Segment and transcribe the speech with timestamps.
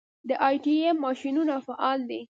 [0.29, 2.21] د ای ټي ایم ماشینونه فعال دي؟